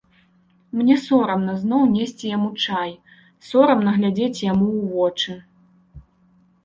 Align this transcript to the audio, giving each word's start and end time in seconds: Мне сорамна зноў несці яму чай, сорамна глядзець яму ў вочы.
Мне 0.79 0.95
сорамна 1.07 1.53
зноў 1.65 1.83
несці 1.97 2.25
яму 2.37 2.49
чай, 2.63 2.91
сорамна 3.51 3.91
глядзець 3.99 4.43
яму 4.51 4.67
ў 4.79 4.81
вочы. 4.99 5.37